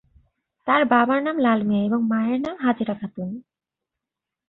তার 0.67 0.81
বাবার 0.85 1.19
নাম 1.23 1.37
লাল 1.37 1.59
মিয়া 1.63 1.83
এবং 1.83 1.99
মায়ের 2.03 2.39
নাম 2.41 2.55
হাজেরা 2.57 2.95
খাতুন। 3.01 3.29